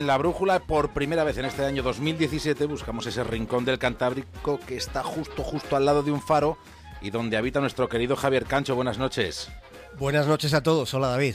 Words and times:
En 0.00 0.06
la 0.06 0.16
brújula, 0.16 0.60
por 0.60 0.90
primera 0.90 1.24
vez 1.24 1.38
en 1.38 1.44
este 1.44 1.64
año 1.64 1.82
2017, 1.82 2.66
buscamos 2.66 3.04
ese 3.06 3.24
rincón 3.24 3.64
del 3.64 3.80
Cantábrico 3.80 4.60
que 4.64 4.76
está 4.76 5.02
justo, 5.02 5.42
justo 5.42 5.74
al 5.74 5.86
lado 5.86 6.04
de 6.04 6.12
un 6.12 6.22
faro 6.22 6.56
y 7.00 7.10
donde 7.10 7.36
habita 7.36 7.58
nuestro 7.58 7.88
querido 7.88 8.14
Javier 8.14 8.44
Cancho. 8.44 8.76
Buenas 8.76 8.98
noches. 8.98 9.50
Buenas 9.98 10.28
noches 10.28 10.54
a 10.54 10.62
todos. 10.62 10.94
Hola, 10.94 11.08
David. 11.08 11.34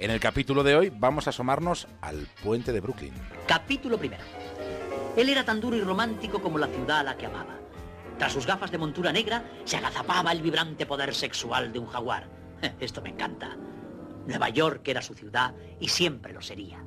En 0.00 0.10
el 0.10 0.18
capítulo 0.18 0.64
de 0.64 0.74
hoy 0.74 0.92
vamos 0.92 1.28
a 1.28 1.30
asomarnos 1.30 1.86
al 2.00 2.26
puente 2.42 2.72
de 2.72 2.80
Brooklyn. 2.80 3.14
Capítulo 3.46 3.96
primero. 3.98 4.24
Él 5.16 5.28
era 5.28 5.44
tan 5.44 5.60
duro 5.60 5.76
y 5.76 5.82
romántico 5.82 6.42
como 6.42 6.58
la 6.58 6.66
ciudad 6.66 6.98
a 6.98 7.04
la 7.04 7.16
que 7.16 7.26
amaba. 7.26 7.60
Tras 8.18 8.32
sus 8.32 8.48
gafas 8.48 8.72
de 8.72 8.78
montura 8.78 9.12
negra, 9.12 9.44
se 9.64 9.76
agazapaba 9.76 10.32
el 10.32 10.42
vibrante 10.42 10.86
poder 10.86 11.14
sexual 11.14 11.72
de 11.72 11.78
un 11.78 11.86
jaguar. 11.86 12.28
Esto 12.80 13.00
me 13.00 13.10
encanta. 13.10 13.56
Nueva 14.26 14.48
York 14.48 14.88
era 14.88 15.02
su 15.02 15.14
ciudad 15.14 15.54
y 15.78 15.86
siempre 15.86 16.32
lo 16.32 16.42
sería. 16.42 16.84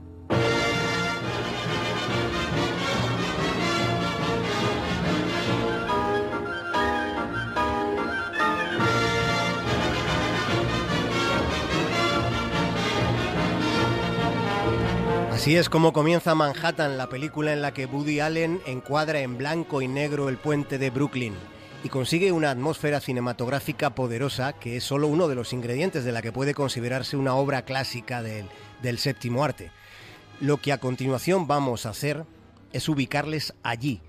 Así 15.45 15.57
es 15.57 15.69
como 15.69 15.93
comienza 15.93 16.33
Manhattan, 16.33 16.97
la 16.97 17.07
película 17.07 17.53
en 17.53 17.61
la 17.61 17.71
que 17.71 17.85
Woody 17.85 18.19
Allen 18.19 18.61
encuadra 18.65 19.19
en 19.19 19.37
blanco 19.37 19.83
y 19.83 19.87
negro 19.87 20.27
el 20.27 20.37
puente 20.37 20.79
de 20.79 20.89
Brooklyn 20.89 21.35
y 21.83 21.89
consigue 21.89 22.31
una 22.31 22.49
atmósfera 22.49 22.99
cinematográfica 22.99 23.93
poderosa 23.93 24.53
que 24.53 24.77
es 24.77 24.83
solo 24.83 25.07
uno 25.07 25.27
de 25.27 25.35
los 25.35 25.53
ingredientes 25.53 26.03
de 26.03 26.11
la 26.11 26.23
que 26.23 26.31
puede 26.31 26.55
considerarse 26.55 27.15
una 27.15 27.35
obra 27.35 27.61
clásica 27.61 28.23
del, 28.23 28.47
del 28.81 28.97
séptimo 28.97 29.43
arte. 29.43 29.69
Lo 30.41 30.57
que 30.57 30.73
a 30.73 30.79
continuación 30.79 31.47
vamos 31.47 31.85
a 31.85 31.89
hacer 31.89 32.25
es 32.73 32.89
ubicarles 32.89 33.53
allí, 33.63 34.01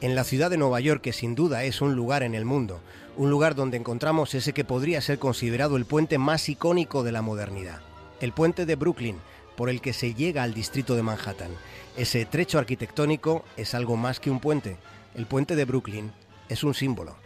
en 0.00 0.14
la 0.14 0.22
ciudad 0.22 0.50
de 0.50 0.56
Nueva 0.56 0.80
York, 0.80 1.00
que 1.00 1.12
sin 1.12 1.34
duda 1.34 1.64
es 1.64 1.80
un 1.80 1.96
lugar 1.96 2.22
en 2.22 2.34
el 2.34 2.44
mundo, 2.44 2.80
un 3.16 3.30
lugar 3.30 3.54
donde 3.54 3.76
encontramos 3.76 4.34
ese 4.34 4.52
que 4.52 4.64
podría 4.64 5.00
ser 5.00 5.18
considerado 5.18 5.76
el 5.76 5.84
puente 5.84 6.18
más 6.18 6.48
icónico 6.48 7.02
de 7.02 7.10
la 7.10 7.22
modernidad, 7.22 7.80
el 8.20 8.32
puente 8.32 8.66
de 8.66 8.76
Brooklyn, 8.76 9.16
por 9.56 9.68
el 9.68 9.80
que 9.80 9.92
se 9.92 10.14
llega 10.14 10.42
al 10.42 10.54
distrito 10.54 10.94
de 10.94 11.02
Manhattan. 11.02 11.50
Ese 11.96 12.24
trecho 12.24 12.58
arquitectónico 12.58 13.44
es 13.56 13.74
algo 13.74 13.96
más 13.96 14.20
que 14.20 14.30
un 14.30 14.40
puente. 14.40 14.76
El 15.14 15.26
puente 15.26 15.56
de 15.56 15.64
Brooklyn 15.64 16.12
es 16.48 16.64
un 16.64 16.74
símbolo. 16.74 17.16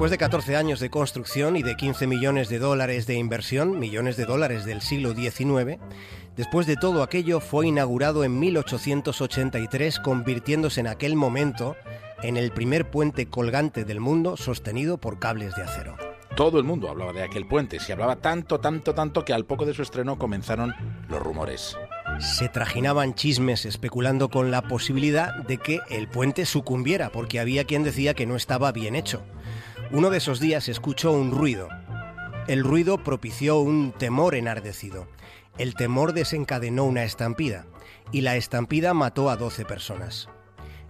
Después 0.00 0.12
de 0.12 0.16
14 0.16 0.56
años 0.56 0.80
de 0.80 0.88
construcción 0.88 1.56
y 1.56 1.62
de 1.62 1.76
15 1.76 2.06
millones 2.06 2.48
de 2.48 2.58
dólares 2.58 3.06
de 3.06 3.16
inversión, 3.16 3.78
millones 3.78 4.16
de 4.16 4.24
dólares 4.24 4.64
del 4.64 4.80
siglo 4.80 5.14
XIX, 5.14 5.78
después 6.38 6.66
de 6.66 6.76
todo 6.76 7.02
aquello 7.02 7.38
fue 7.38 7.66
inaugurado 7.66 8.24
en 8.24 8.38
1883 8.38 10.00
convirtiéndose 10.00 10.80
en 10.80 10.86
aquel 10.86 11.16
momento 11.16 11.76
en 12.22 12.38
el 12.38 12.50
primer 12.50 12.90
puente 12.90 13.26
colgante 13.26 13.84
del 13.84 14.00
mundo 14.00 14.38
sostenido 14.38 14.96
por 14.96 15.18
cables 15.18 15.54
de 15.54 15.64
acero. 15.64 15.98
Todo 16.34 16.56
el 16.56 16.64
mundo 16.64 16.88
hablaba 16.88 17.12
de 17.12 17.22
aquel 17.22 17.46
puente, 17.46 17.78
se 17.78 17.92
hablaba 17.92 18.16
tanto, 18.16 18.58
tanto, 18.58 18.94
tanto 18.94 19.26
que 19.26 19.34
al 19.34 19.44
poco 19.44 19.66
de 19.66 19.74
su 19.74 19.82
estreno 19.82 20.18
comenzaron 20.18 20.74
los 21.10 21.22
rumores. 21.22 21.76
Se 22.20 22.48
trajinaban 22.48 23.14
chismes 23.14 23.66
especulando 23.66 24.30
con 24.30 24.50
la 24.50 24.62
posibilidad 24.62 25.34
de 25.44 25.58
que 25.58 25.80
el 25.90 26.08
puente 26.08 26.46
sucumbiera, 26.46 27.10
porque 27.10 27.38
había 27.38 27.64
quien 27.64 27.84
decía 27.84 28.14
que 28.14 28.24
no 28.24 28.36
estaba 28.36 28.72
bien 28.72 28.96
hecho. 28.96 29.22
Uno 29.92 30.10
de 30.10 30.18
esos 30.18 30.38
días 30.38 30.68
escuchó 30.68 31.10
un 31.10 31.32
ruido. 31.32 31.68
El 32.46 32.62
ruido 32.62 33.02
propició 33.02 33.58
un 33.58 33.90
temor 33.90 34.36
enardecido. 34.36 35.08
El 35.58 35.74
temor 35.74 36.12
desencadenó 36.12 36.84
una 36.84 37.02
estampida, 37.02 37.66
y 38.12 38.20
la 38.20 38.36
estampida 38.36 38.94
mató 38.94 39.30
a 39.30 39.36
12 39.36 39.64
personas. 39.64 40.28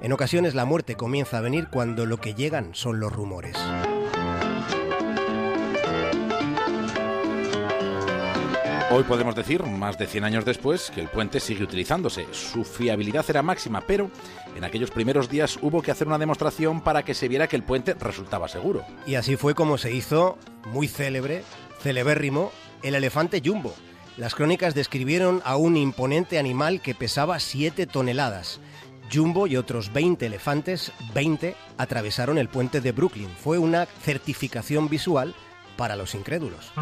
En 0.02 0.12
ocasiones 0.12 0.54
la 0.54 0.66
muerte 0.66 0.96
comienza 0.96 1.38
a 1.38 1.40
venir 1.40 1.68
cuando 1.72 2.04
lo 2.04 2.18
que 2.18 2.34
llegan 2.34 2.74
son 2.74 3.00
los 3.00 3.10
rumores. 3.10 3.56
Hoy 8.92 9.04
podemos 9.04 9.36
decir, 9.36 9.62
más 9.62 9.98
de 9.98 10.06
100 10.06 10.24
años 10.24 10.44
después, 10.44 10.90
que 10.90 11.00
el 11.00 11.08
puente 11.08 11.38
sigue 11.38 11.62
utilizándose. 11.62 12.26
Su 12.32 12.64
fiabilidad 12.64 13.24
era 13.28 13.40
máxima, 13.40 13.82
pero 13.82 14.10
en 14.56 14.64
aquellos 14.64 14.90
primeros 14.90 15.30
días 15.30 15.58
hubo 15.62 15.80
que 15.80 15.92
hacer 15.92 16.08
una 16.08 16.18
demostración 16.18 16.80
para 16.80 17.04
que 17.04 17.14
se 17.14 17.28
viera 17.28 17.46
que 17.46 17.54
el 17.54 17.62
puente 17.62 17.94
resultaba 17.94 18.48
seguro. 18.48 18.84
Y 19.06 19.14
así 19.14 19.36
fue 19.36 19.54
como 19.54 19.78
se 19.78 19.92
hizo, 19.92 20.38
muy 20.66 20.88
célebre, 20.88 21.44
celebérrimo, 21.80 22.50
el 22.82 22.96
elefante 22.96 23.40
Jumbo. 23.44 23.72
Las 24.16 24.34
crónicas 24.34 24.74
describieron 24.74 25.40
a 25.44 25.56
un 25.56 25.76
imponente 25.76 26.40
animal 26.40 26.82
que 26.82 26.96
pesaba 26.96 27.38
7 27.38 27.86
toneladas 27.86 28.60
Jumbo 29.12 29.46
y 29.46 29.56
otros 29.56 29.92
20 29.92 30.26
elefantes, 30.26 30.92
20, 31.14 31.56
atravesaron 31.78 32.38
el 32.38 32.48
puente 32.48 32.80
de 32.80 32.92
Brooklyn. 32.92 33.30
Fue 33.42 33.58
una 33.58 33.86
certificación 33.86 34.88
visual 34.88 35.34
para 35.76 35.96
los 35.96 36.14
incrédulos. 36.14 36.72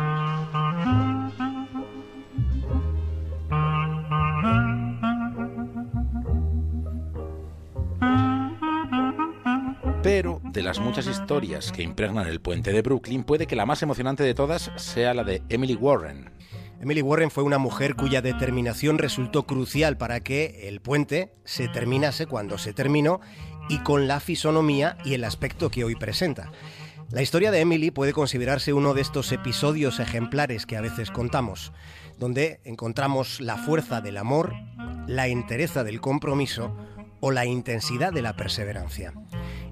Las 10.69 10.81
muchas 10.81 11.07
historias 11.07 11.73
que 11.73 11.83
impregnan 11.83 12.27
el 12.27 12.43
puente 12.43 12.73
de 12.73 12.83
Brooklyn, 12.83 13.25
puede 13.25 13.47
que 13.47 13.57
la 13.57 13.65
más 13.65 13.83
emocionante 13.83 14.23
de 14.23 14.35
todas 14.35 14.71
sea 14.77 15.15
la 15.15 15.25
de 15.25 15.43
Emily 15.49 15.75
Warren, 15.75 16.31
Emily 16.79 17.01
Warren 17.01 17.31
fue 17.31 17.43
una 17.43 17.57
mujer 17.57 17.97
cuya 17.97 18.21
determinación 18.21 18.99
resultó 18.99 19.47
crucial 19.47 19.97
para 19.97 20.21
que 20.21 20.69
el 20.69 20.83
puente 20.83 21.33
se 21.45 21.69
terminase 21.69 22.27
cuando 22.27 22.59
se 22.59 22.75
terminó 22.75 23.23
y 23.71 23.79
con 23.79 24.09
la 24.09 24.21
fisonomía 24.21 24.99
y 25.07 25.15
el 25.15 25.25
aspecto 25.25 25.71
que 25.71 25.85
hoy 25.85 25.97
presenta. 25.97 26.53
La 27.11 27.23
historia 27.23 27.51
de 27.51 27.61
Emily 27.61 27.91
puede 27.91 28.13
considerarse 28.13 28.75
uno 28.75 28.93
de 28.93 29.01
estos 29.01 29.33
episodios 29.33 30.01
ejemplares 30.01 30.67
que 30.67 30.77
a 30.77 30.83
veces 30.83 31.11
contamos, 31.11 31.73
donde 32.19 32.61
encontramos 32.65 33.41
la 33.41 33.57
fuerza 33.57 34.03
del 34.03 34.19
amor, 34.19 34.53
la 35.07 35.29
entereza 35.29 35.83
del 35.83 36.03
compromiso 36.03 36.77
o 37.21 37.31
la 37.31 37.47
intensidad 37.47 38.13
de 38.13 38.21
la 38.21 38.37
perseverancia. 38.37 39.15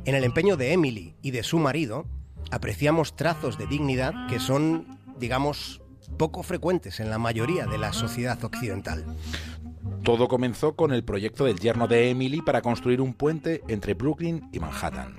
En 0.06 0.14
el 0.14 0.22
empeño 0.22 0.56
de 0.56 0.72
Emily 0.72 1.16
y 1.20 1.32
de 1.32 1.42
su 1.42 1.58
marido, 1.58 2.06
apreciamos 2.52 3.16
trazos 3.16 3.58
de 3.58 3.66
dignidad 3.66 4.28
que 4.28 4.38
son, 4.38 5.00
digamos, 5.18 5.82
poco 6.16 6.44
frecuentes 6.44 7.00
en 7.00 7.10
la 7.10 7.18
mayoría 7.18 7.66
de 7.66 7.76
la 7.76 7.92
sociedad 7.92 8.42
occidental. 8.44 9.04
Todo 10.04 10.28
comenzó 10.28 10.76
con 10.76 10.92
el 10.92 11.02
proyecto 11.02 11.44
del 11.44 11.58
yerno 11.58 11.88
de 11.88 12.08
Emily 12.08 12.40
para 12.40 12.62
construir 12.62 13.00
un 13.00 13.14
puente 13.14 13.62
entre 13.66 13.94
Brooklyn 13.94 14.48
y 14.52 14.60
Manhattan. 14.60 15.16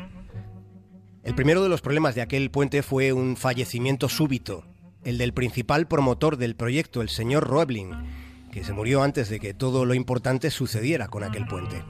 El 1.22 1.36
primero 1.36 1.62
de 1.62 1.68
los 1.68 1.82
problemas 1.82 2.16
de 2.16 2.22
aquel 2.22 2.50
puente 2.50 2.82
fue 2.82 3.12
un 3.12 3.36
fallecimiento 3.36 4.08
súbito, 4.08 4.64
el 5.04 5.18
del 5.18 5.34
principal 5.34 5.90
promotor 5.90 6.38
del 6.38 6.56
proyecto, 6.56 7.02
el 7.02 7.10
señor 7.10 7.46
Roebling, 7.46 7.92
que 8.54 8.64
se 8.64 8.72
murió 8.72 9.04
antes 9.04 9.28
de 9.28 9.42
que 9.42 9.54
todo 9.54 9.84
lo 9.84 9.94
importante 9.96 10.50
sucediera 10.50 11.10
con 11.10 11.26
aquel 11.26 11.46
puente. 11.46 11.84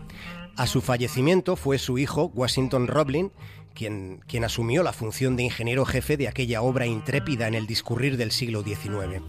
A 0.57 0.65
su 0.65 0.81
fallecimiento 0.81 1.55
fue 1.55 1.77
su 1.77 1.99
hijo, 1.99 2.31
Washington 2.33 2.87
Roebling, 2.87 3.31
quien, 3.75 4.21
quien, 4.27 4.43
asumió 4.43 4.81
la 4.81 4.91
función 4.91 5.35
de 5.35 5.43
ingeniero 5.43 5.85
jefe 5.85 6.17
de 6.17 6.27
aquella 6.27 6.63
obra 6.63 6.87
intrépida 6.87 7.47
en 7.47 7.53
el 7.53 7.67
discurrir 7.67 8.17
del 8.17 8.31
siglo 8.31 8.63
XIX. 8.63 9.21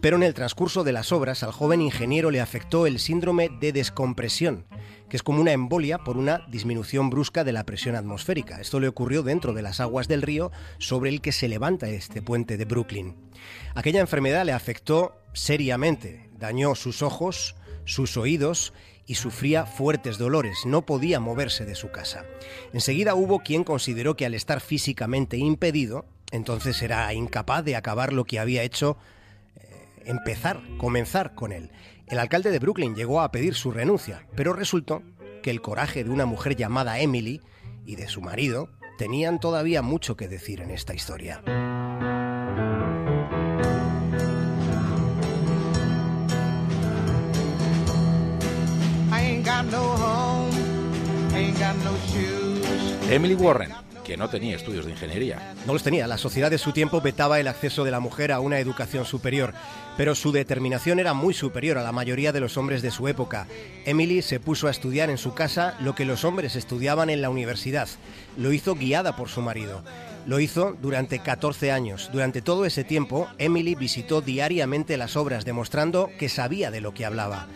Pero 0.00 0.16
en 0.16 0.22
el 0.22 0.32
transcurso 0.32 0.82
de 0.82 0.92
las 0.92 1.12
obras 1.12 1.42
al 1.42 1.52
joven 1.52 1.82
ingeniero 1.82 2.30
le 2.30 2.40
afectó 2.40 2.86
el 2.86 3.00
síndrome 3.00 3.50
de 3.60 3.72
descompresión, 3.72 4.64
que 5.10 5.16
es 5.18 5.22
como 5.22 5.42
una 5.42 5.52
embolia 5.52 5.98
por 5.98 6.16
una 6.16 6.46
disminución 6.48 7.10
brusca 7.10 7.44
de 7.44 7.52
la 7.52 7.66
presión 7.66 7.94
atmosférica. 7.94 8.58
Esto 8.58 8.80
le 8.80 8.88
ocurrió 8.88 9.22
dentro 9.22 9.52
de 9.52 9.60
las 9.60 9.78
aguas 9.78 10.08
del 10.08 10.22
río 10.22 10.52
sobre 10.78 11.10
el 11.10 11.20
que 11.20 11.32
se 11.32 11.48
levanta 11.48 11.90
este 11.90 12.22
puente 12.22 12.56
de 12.56 12.64
Brooklyn. 12.64 13.14
Aquella 13.74 14.00
enfermedad 14.00 14.46
le 14.46 14.52
afectó 14.52 15.18
seriamente, 15.34 16.30
dañó 16.38 16.74
sus 16.74 17.02
ojos, 17.02 17.56
sus 17.84 18.16
oídos 18.16 18.72
y 19.06 19.14
sufría 19.16 19.66
fuertes 19.66 20.18
dolores, 20.18 20.58
no 20.64 20.82
podía 20.86 21.20
moverse 21.20 21.64
de 21.64 21.74
su 21.74 21.90
casa. 21.90 22.24
Enseguida 22.72 23.14
hubo 23.14 23.40
quien 23.40 23.64
consideró 23.64 24.16
que 24.16 24.26
al 24.26 24.34
estar 24.34 24.60
físicamente 24.60 25.36
impedido, 25.36 26.04
entonces 26.30 26.80
era 26.82 27.12
incapaz 27.12 27.64
de 27.64 27.76
acabar 27.76 28.12
lo 28.12 28.24
que 28.24 28.38
había 28.38 28.62
hecho, 28.62 28.96
eh, 29.56 29.88
empezar, 30.04 30.60
comenzar 30.78 31.34
con 31.34 31.52
él. 31.52 31.70
El 32.06 32.18
alcalde 32.18 32.50
de 32.50 32.58
Brooklyn 32.58 32.94
llegó 32.94 33.20
a 33.20 33.32
pedir 33.32 33.54
su 33.54 33.70
renuncia, 33.70 34.26
pero 34.34 34.52
resultó 34.52 35.02
que 35.42 35.50
el 35.50 35.60
coraje 35.60 36.04
de 36.04 36.10
una 36.10 36.26
mujer 36.26 36.56
llamada 36.56 37.00
Emily 37.00 37.40
y 37.84 37.96
de 37.96 38.08
su 38.08 38.20
marido 38.20 38.68
tenían 38.98 39.40
todavía 39.40 39.82
mucho 39.82 40.16
que 40.16 40.28
decir 40.28 40.60
en 40.60 40.70
esta 40.70 40.94
historia. 40.94 41.42
Emily 53.10 53.34
Warren 53.34 53.72
que 54.02 54.16
no 54.16 54.28
tenía 54.28 54.56
estudios 54.56 54.84
de 54.84 54.92
ingeniería. 54.92 55.54
No 55.66 55.72
los 55.72 55.82
tenía. 55.82 56.06
La 56.06 56.18
sociedad 56.18 56.50
de 56.50 56.58
su 56.58 56.72
tiempo 56.72 57.00
vetaba 57.00 57.40
el 57.40 57.48
acceso 57.48 57.84
de 57.84 57.90
la 57.90 58.00
mujer 58.00 58.32
a 58.32 58.40
una 58.40 58.58
educación 58.58 59.04
superior, 59.04 59.54
pero 59.96 60.14
su 60.14 60.32
determinación 60.32 60.98
era 60.98 61.14
muy 61.14 61.34
superior 61.34 61.78
a 61.78 61.82
la 61.82 61.92
mayoría 61.92 62.32
de 62.32 62.40
los 62.40 62.56
hombres 62.56 62.82
de 62.82 62.90
su 62.90 63.08
época. 63.08 63.46
Emily 63.84 64.22
se 64.22 64.40
puso 64.40 64.68
a 64.68 64.70
estudiar 64.70 65.10
en 65.10 65.18
su 65.18 65.34
casa 65.34 65.76
lo 65.80 65.94
que 65.94 66.04
los 66.04 66.24
hombres 66.24 66.56
estudiaban 66.56 67.10
en 67.10 67.22
la 67.22 67.30
universidad. 67.30 67.88
Lo 68.36 68.52
hizo 68.52 68.74
guiada 68.74 69.16
por 69.16 69.28
su 69.28 69.40
marido. 69.40 69.82
Lo 70.26 70.38
hizo 70.38 70.76
durante 70.80 71.18
14 71.18 71.72
años. 71.72 72.10
Durante 72.12 72.42
todo 72.42 72.64
ese 72.64 72.84
tiempo, 72.84 73.28
Emily 73.38 73.74
visitó 73.74 74.20
diariamente 74.20 74.96
las 74.96 75.16
obras, 75.16 75.44
demostrando 75.44 76.10
que 76.18 76.28
sabía 76.28 76.70
de 76.70 76.80
lo 76.80 76.94
que 76.94 77.04
hablaba. 77.04 77.48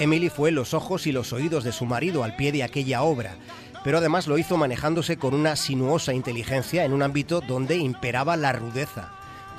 Emily 0.00 0.30
fue 0.30 0.50
los 0.50 0.74
ojos 0.74 1.06
y 1.06 1.12
los 1.12 1.32
oídos 1.32 1.62
de 1.62 1.72
su 1.72 1.86
marido 1.86 2.24
al 2.24 2.34
pie 2.34 2.50
de 2.50 2.64
aquella 2.64 3.02
obra 3.02 3.36
pero 3.82 3.98
además 3.98 4.26
lo 4.26 4.38
hizo 4.38 4.56
manejándose 4.56 5.16
con 5.16 5.34
una 5.34 5.56
sinuosa 5.56 6.12
inteligencia 6.12 6.84
en 6.84 6.92
un 6.92 7.02
ámbito 7.02 7.40
donde 7.40 7.76
imperaba 7.76 8.36
la 8.36 8.52
rudeza. 8.52 9.12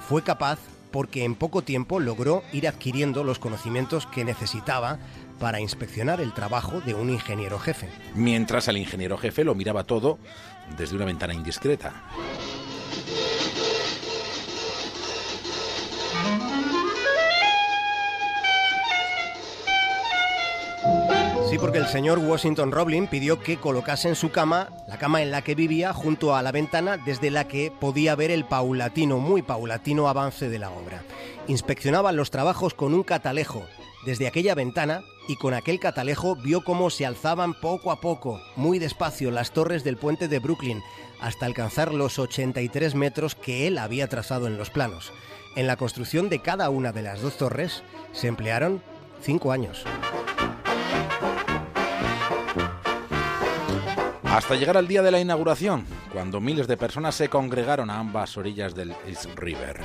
Fue 0.08 0.24
capaz 0.24 0.60
porque 0.92 1.24
en 1.24 1.36
poco 1.36 1.62
tiempo 1.62 2.00
logró 2.00 2.44
ir 2.52 2.68
adquiriendo 2.68 3.24
los 3.24 3.40
conocimientos 3.40 4.06
que 4.08 4.26
necesitaba 4.26 5.00
para 5.40 5.60
inspeccionar 5.60 6.22
el 6.22 6.34
trabajo 6.34 6.82
de 6.82 6.94
un 6.94 7.10
ingeniero 7.10 7.58
jefe. 7.58 7.90
Mientras 8.14 8.68
el 8.68 8.78
ingeniero 8.78 9.18
jefe 9.18 9.44
lo 9.44 9.56
miraba 9.56 9.86
todo 9.86 10.20
desde 10.78 10.96
una 10.96 11.06
ventana 11.06 11.34
indiscreta. 11.34 11.94
Sí, 21.52 21.60
porque 21.60 21.80
el 21.80 21.88
señor 21.88 22.20
Washington 22.20 22.72
Roblin 22.72 23.08
pidió 23.08 23.42
que 23.42 23.58
colocase 23.58 24.08
en 24.08 24.16
su 24.16 24.32
cama, 24.32 24.70
la 24.88 24.98
cama 24.98 25.22
en 25.22 25.32
la 25.32 25.42
que 25.42 25.54
vivía, 25.54 25.92
junto 25.92 26.34
a 26.34 26.42
la 26.42 26.54
ventana 26.54 26.96
desde 26.96 27.30
la 27.30 27.50
que 27.50 27.74
podía 27.78 28.16
ver 28.16 28.32
el 28.32 28.46
paulatino, 28.46 29.18
muy 29.18 29.42
paulatino 29.42 30.08
avance 30.08 30.48
de 30.48 30.60
la 30.60 30.70
obra. 30.70 31.04
Inspeccionaba 31.50 32.14
los 32.14 32.32
trabajos 32.32 32.74
con 32.74 32.94
un 32.94 33.04
catalejo 33.04 33.66
desde 34.06 34.28
aquella 34.28 34.56
ventana 34.56 35.02
y 35.28 35.36
con 35.36 35.54
aquel 35.54 35.82
catalejo 35.82 36.38
vio 36.38 36.64
cómo 36.64 36.90
se 36.90 37.06
alzaban 37.06 37.54
poco 37.60 37.92
a 37.92 38.00
poco, 38.00 38.40
muy 38.56 38.80
despacio, 38.80 39.30
las 39.30 39.52
torres 39.52 39.84
del 39.84 39.98
puente 39.98 40.30
de 40.30 40.40
Brooklyn 40.40 40.82
hasta 41.20 41.48
alcanzar 41.48 41.94
los 41.94 42.18
83 42.18 42.96
metros 42.96 43.36
que 43.36 43.68
él 43.68 43.78
había 43.78 44.08
trazado 44.08 44.48
en 44.48 44.58
los 44.58 44.70
planos. 44.70 45.12
En 45.58 45.68
la 45.68 45.76
construcción 45.76 46.30
de 46.30 46.40
cada 46.40 46.70
una 46.70 46.94
de 46.94 47.02
las 47.02 47.22
dos 47.22 47.38
torres 47.38 47.84
se 48.14 48.30
emplearon 48.30 48.82
cinco 49.22 49.52
años. 49.52 49.84
Hasta 54.32 54.56
llegar 54.56 54.78
al 54.78 54.88
día 54.88 55.02
de 55.02 55.12
la 55.12 55.20
inauguración, 55.20 55.86
cuando 56.14 56.40
miles 56.40 56.66
de 56.66 56.78
personas 56.78 57.16
se 57.16 57.28
congregaron 57.28 57.90
a 57.90 58.00
ambas 58.00 58.38
orillas 58.38 58.74
del 58.74 58.96
East 59.06 59.26
River. 59.36 59.82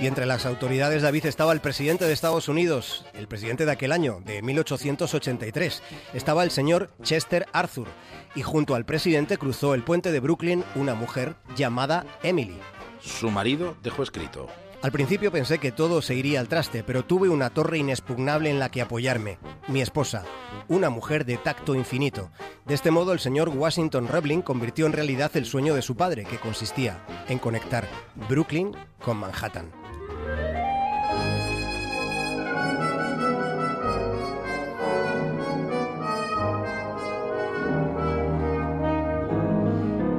Y 0.00 0.06
entre 0.06 0.24
las 0.24 0.46
autoridades, 0.46 1.02
David, 1.02 1.26
estaba 1.26 1.52
el 1.52 1.60
presidente 1.60 2.06
de 2.06 2.14
Estados 2.14 2.48
Unidos, 2.48 3.04
el 3.12 3.28
presidente 3.28 3.66
de 3.66 3.72
aquel 3.72 3.92
año, 3.92 4.22
de 4.24 4.40
1883. 4.40 5.82
Estaba 6.14 6.44
el 6.44 6.50
señor 6.50 6.88
Chester 7.02 7.44
Arthur. 7.52 7.88
Y 8.34 8.40
junto 8.40 8.74
al 8.74 8.86
presidente 8.86 9.36
cruzó 9.36 9.74
el 9.74 9.82
puente 9.82 10.12
de 10.12 10.20
Brooklyn 10.20 10.64
una 10.76 10.94
mujer 10.94 11.34
llamada 11.54 12.06
Emily. 12.22 12.58
Su 13.02 13.30
marido 13.30 13.76
dejó 13.82 14.02
escrito. 14.02 14.48
Al 14.82 14.92
principio 14.92 15.30
pensé 15.30 15.58
que 15.58 15.72
todo 15.72 16.00
se 16.00 16.14
iría 16.14 16.40
al 16.40 16.48
traste, 16.48 16.82
pero 16.82 17.04
tuve 17.04 17.28
una 17.28 17.50
torre 17.50 17.76
inexpugnable 17.76 18.48
en 18.48 18.58
la 18.58 18.70
que 18.70 18.80
apoyarme, 18.80 19.38
mi 19.68 19.82
esposa, 19.82 20.24
una 20.68 20.88
mujer 20.88 21.26
de 21.26 21.36
tacto 21.36 21.74
infinito. 21.74 22.30
De 22.64 22.72
este 22.72 22.90
modo, 22.90 23.12
el 23.12 23.20
señor 23.20 23.50
Washington 23.50 24.08
Roebling 24.08 24.40
convirtió 24.40 24.86
en 24.86 24.94
realidad 24.94 25.32
el 25.34 25.44
sueño 25.44 25.74
de 25.74 25.82
su 25.82 25.96
padre, 25.96 26.24
que 26.24 26.38
consistía 26.38 27.04
en 27.28 27.38
conectar 27.38 27.86
Brooklyn 28.26 28.74
con 29.04 29.18
Manhattan. 29.18 29.70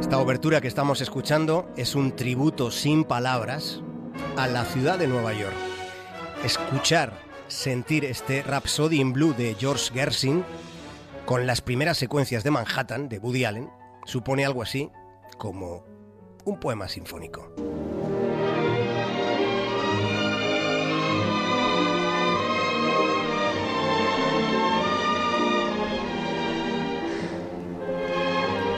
Esta 0.01 0.19
obertura 0.19 0.61
que 0.61 0.67
estamos 0.67 1.01
escuchando 1.01 1.67
es 1.75 1.95
un 1.95 2.15
tributo 2.15 2.69
sin 2.69 3.05
palabras 3.05 3.81
a 4.37 4.47
la 4.47 4.65
ciudad 4.65 4.97
de 4.97 5.07
Nueva 5.07 5.33
York. 5.33 5.55
Escuchar, 6.43 7.13
sentir 7.47 8.05
este 8.05 8.41
Rhapsody 8.43 8.99
in 8.99 9.13
Blue 9.13 9.33
de 9.33 9.55
George 9.59 9.91
Gershwin 9.93 10.43
con 11.25 11.45
las 11.45 11.61
primeras 11.61 11.97
secuencias 11.97 12.43
de 12.43 12.51
Manhattan 12.51 13.09
de 13.09 13.19
Woody 13.19 13.45
Allen 13.45 13.69
supone 14.05 14.45
algo 14.45 14.61
así 14.61 14.89
como 15.37 15.85
un 16.45 16.59
poema 16.59 16.87
sinfónico. 16.87 17.53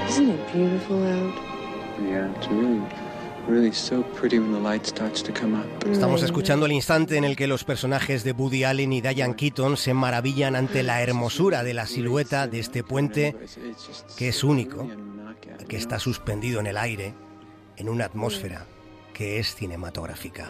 Isn't 0.08 0.30
it 0.30 0.54
beautiful 0.54 1.04
out? 1.08 1.34
Yeah, 2.02 2.32
it's 2.36 2.48
really, 2.48 2.82
Estamos 5.92 6.24
escuchando 6.24 6.66
el 6.66 6.72
instante 6.72 7.18
en 7.18 7.24
el 7.26 7.36
que 7.36 7.48
los 7.48 7.64
personajes 7.64 8.24
de 8.24 8.32
Woody 8.32 8.64
Allen 8.64 8.94
y 8.94 9.02
Diane 9.02 9.36
Keaton 9.36 9.76
se 9.76 9.94
maravillan 9.94 10.56
ante 10.56 10.82
la 10.82 11.02
hermosura 11.02 11.64
de 11.64 11.74
la 11.74 11.86
silueta 11.86 12.48
de 12.48 12.60
este 12.60 12.84
puente 12.84 13.36
que 14.18 14.30
es 14.30 14.44
único, 14.44 14.88
que 15.68 15.76
está 15.78 16.00
suspendido 16.00 16.62
en 16.62 16.68
el 16.68 16.78
aire, 16.78 17.14
en 17.76 17.90
una 17.90 18.06
atmósfera 18.06 18.66
que 19.14 19.40
es 19.40 19.56
cinematográfica. 19.56 20.50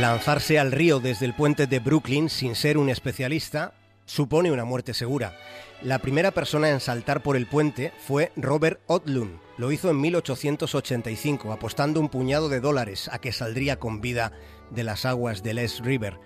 Lanzarse 0.00 0.58
al 0.58 0.72
río 0.72 1.00
desde 1.00 1.26
el 1.26 1.34
puente 1.34 1.66
de 1.66 1.78
Brooklyn 1.78 2.30
sin 2.30 2.54
ser 2.54 2.78
un 2.78 2.88
especialista 2.88 3.74
supone 4.08 4.50
una 4.50 4.64
muerte 4.64 4.94
segura. 4.94 5.36
La 5.82 6.00
primera 6.00 6.32
persona 6.32 6.70
en 6.70 6.80
saltar 6.80 7.22
por 7.22 7.36
el 7.36 7.46
puente 7.46 7.92
fue 7.98 8.32
Robert 8.36 8.80
Odlund. 8.86 9.38
Lo 9.58 9.70
hizo 9.70 9.90
en 9.90 10.00
1885, 10.00 11.52
apostando 11.52 12.00
un 12.00 12.08
puñado 12.08 12.48
de 12.48 12.60
dólares 12.60 13.08
a 13.12 13.20
que 13.20 13.32
saldría 13.32 13.78
con 13.78 14.00
vida 14.00 14.32
de 14.70 14.82
las 14.82 15.04
aguas 15.04 15.42
del 15.42 15.58
East 15.58 15.80
River. 15.80 16.18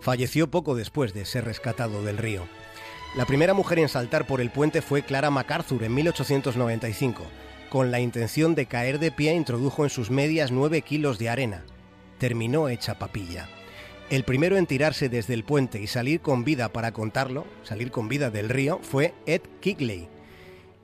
Falleció 0.00 0.50
poco 0.50 0.74
después 0.74 1.12
de 1.12 1.26
ser 1.26 1.44
rescatado 1.44 2.02
del 2.02 2.18
río. 2.18 2.46
La 3.16 3.26
primera 3.26 3.52
mujer 3.52 3.78
en 3.78 3.88
saltar 3.88 4.26
por 4.26 4.40
el 4.40 4.50
puente 4.50 4.80
fue 4.80 5.02
Clara 5.02 5.30
MacArthur 5.30 5.82
en 5.82 5.94
1895. 5.94 7.24
Con 7.68 7.90
la 7.90 8.00
intención 8.00 8.54
de 8.54 8.66
caer 8.66 8.98
de 8.98 9.10
pie 9.10 9.34
introdujo 9.34 9.84
en 9.84 9.90
sus 9.90 10.10
medias 10.10 10.52
9 10.52 10.82
kilos 10.82 11.18
de 11.18 11.28
arena. 11.28 11.64
Terminó 12.18 12.68
hecha 12.68 12.98
papilla. 12.98 13.48
El 14.10 14.24
primero 14.24 14.58
en 14.58 14.66
tirarse 14.66 15.08
desde 15.08 15.32
el 15.34 15.44
puente 15.44 15.80
y 15.80 15.86
salir 15.86 16.20
con 16.20 16.44
vida 16.44 16.68
para 16.68 16.92
contarlo, 16.92 17.46
salir 17.62 17.90
con 17.90 18.08
vida 18.08 18.30
del 18.30 18.50
río, 18.50 18.78
fue 18.82 19.14
Ed 19.26 19.40
Kigley. 19.60 20.08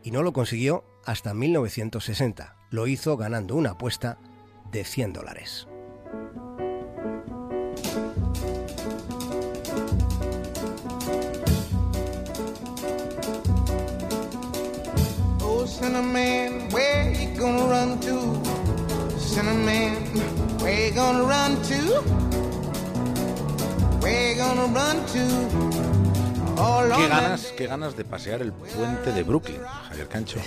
Y 0.02 0.10
no 0.10 0.22
lo 0.22 0.32
consiguió 0.32 0.84
hasta 1.04 1.34
1960. 1.34 2.56
Lo 2.70 2.86
hizo 2.86 3.16
ganando 3.16 3.56
una 3.56 3.70
apuesta 3.70 4.18
de 4.72 4.84
100 4.84 5.12
dólares. 5.12 5.68
Oh, 15.42 15.66
Cinnamon, 15.66 16.72
where 16.72 17.12
you 17.12 17.38
gonna 17.38 17.66
run 17.66 18.00
to? 18.00 18.40
Cinnamon, 19.18 19.96
where 20.60 20.88
you 20.88 20.94
gonna 20.94 21.22
run 21.24 21.60
to? 21.62 22.29
Qué 26.96 27.08
ganas, 27.08 27.52
qué 27.56 27.66
ganas 27.66 27.96
de 27.96 28.04
pasear 28.04 28.42
el 28.42 28.52
puente 28.52 29.12
de 29.12 29.22
Brooklyn, 29.22 29.60
Javier 29.88 30.08
Cancho. 30.08 30.38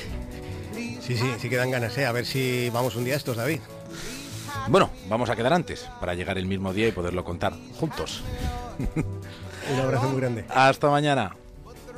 Sí, 0.74 1.18
sí, 1.18 1.34
sí 1.40 1.50
que 1.50 1.58
dan 1.58 1.72
ganas, 1.72 1.98
¿eh? 1.98 2.06
A 2.06 2.12
ver 2.12 2.26
si 2.26 2.70
vamos 2.70 2.96
un 2.96 3.04
día 3.04 3.16
a 3.16 3.18
estos, 3.18 3.38
David. 3.38 3.60
Bueno, 4.68 4.90
vamos 5.10 5.30
a 5.30 5.36
quedar 5.36 5.54
antes 5.54 5.90
para 6.00 6.14
llegar 6.14 6.38
el 6.38 6.46
mismo 6.46 6.74
día 6.74 6.88
y 6.88 6.92
poderlo 6.92 7.24
contar 7.24 7.54
juntos. 7.80 8.24
Un 8.96 9.80
abrazo 9.80 10.10
muy 10.10 10.22
grande. 10.22 10.46
Hasta 10.50 10.90
mañana. 10.90 11.36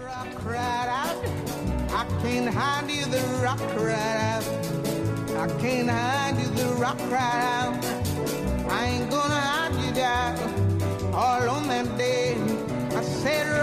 rock 0.06 0.46
right 0.46 0.88
out. 0.88 1.18
I 1.92 2.06
can't 2.22 2.48
hide 2.48 2.90
you 2.90 3.06
the 3.06 3.22
rock 3.44 3.60
right 3.78 4.18
out. 4.32 4.44
I 5.38 5.48
can't 5.62 5.90
hide 5.90 6.38
you 6.40 6.50
the 6.50 6.68
rock 6.76 7.00
right 7.12 7.42
out. 7.60 7.86
I 8.70 8.86
ain't 8.86 9.10
gonna 9.10 9.36
hide 9.36 9.76
you 9.86 9.94
down. 9.94 10.65
All 11.16 11.50
on 11.50 11.70
that 11.70 11.98
day, 11.98 12.36
I 12.92 13.02
said, 13.02 13.62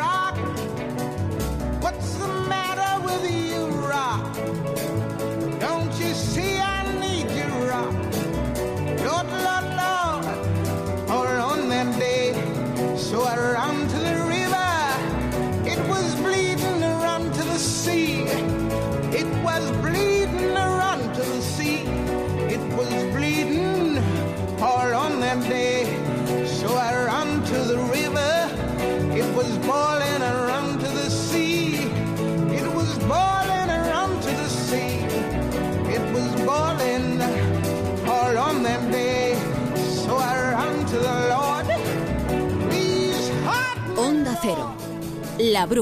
to. 27.53 28.39
It 29.21 29.29
was 29.37 29.51
to 30.81 30.89
the 31.01 31.11
sea. 31.11 31.75
It 32.59 32.67
was 32.75 32.99
to 34.23 34.31
the 34.43 34.49
sea. 34.49 34.97
It 35.97 36.05
was 36.15 36.29
on. 38.37 38.63
So 40.07 40.17
to 40.93 40.99
the 40.99 41.17
Lord. 41.33 41.67
Onda 43.97 44.35
Cero. 44.43 44.69